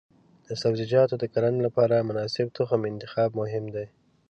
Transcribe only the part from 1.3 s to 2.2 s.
کرنې لپاره د